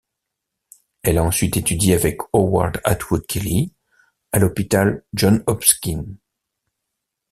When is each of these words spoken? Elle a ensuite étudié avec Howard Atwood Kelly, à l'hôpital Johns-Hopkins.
Elle 1.03 1.19
a 1.19 1.23
ensuite 1.23 1.57
étudié 1.57 1.93
avec 1.93 2.21
Howard 2.33 2.81
Atwood 2.85 3.23
Kelly, 3.27 3.71
à 4.31 4.39
l'hôpital 4.39 5.05
Johns-Hopkins. 5.13 6.15